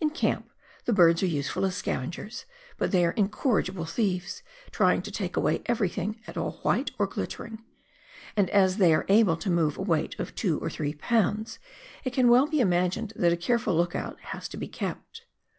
In 0.00 0.08
camp 0.08 0.48
the 0.86 0.94
birds 0.94 1.22
are 1.22 1.26
useful 1.26 1.66
as 1.66 1.76
scavengers, 1.76 2.46
but 2.78 2.90
they 2.90 3.04
are 3.04 3.10
in 3.10 3.28
corrigible 3.28 3.84
thieves, 3.84 4.42
trying 4.70 5.02
to 5.02 5.10
take 5.10 5.36
away 5.36 5.60
everything 5.66 6.22
at 6.26 6.38
all 6.38 6.52
white 6.62 6.90
or 6.98 7.06
glittering; 7.06 7.62
and 8.34 8.48
as 8.48 8.78
they 8.78 8.94
are 8.94 9.04
able 9.10 9.36
to 9.36 9.50
move 9.50 9.76
a 9.76 9.82
weight 9.82 10.18
of 10.18 10.34
two 10.34 10.58
or 10.60 10.70
three 10.70 10.94
pounds, 10.94 11.58
it 12.02 12.14
can 12.14 12.30
well 12.30 12.46
be 12.46 12.60
imagined 12.60 13.12
that 13.14 13.30
a 13.34 13.36
careful 13.36 13.76
look 13.76 13.94
out 13.94 14.18
has 14.22 14.48
to 14.48 14.56
be 14.56 14.68
kept. 14.68 15.26